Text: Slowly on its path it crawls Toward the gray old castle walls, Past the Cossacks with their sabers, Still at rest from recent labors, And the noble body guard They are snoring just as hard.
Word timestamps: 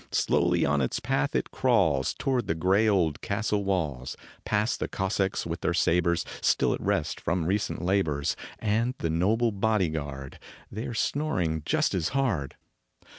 Slowly 0.11 0.65
on 0.65 0.81
its 0.81 0.99
path 0.99 1.35
it 1.35 1.51
crawls 1.51 2.15
Toward 2.15 2.47
the 2.47 2.55
gray 2.55 2.87
old 2.89 3.21
castle 3.21 3.63
walls, 3.63 4.15
Past 4.45 4.79
the 4.79 4.87
Cossacks 4.87 5.45
with 5.45 5.61
their 5.61 5.75
sabers, 5.75 6.25
Still 6.41 6.73
at 6.73 6.81
rest 6.81 7.21
from 7.21 7.45
recent 7.45 7.83
labors, 7.83 8.35
And 8.57 8.95
the 8.97 9.11
noble 9.11 9.51
body 9.51 9.89
guard 9.89 10.39
They 10.71 10.87
are 10.87 10.95
snoring 10.95 11.61
just 11.67 11.93
as 11.93 12.09
hard. 12.17 12.55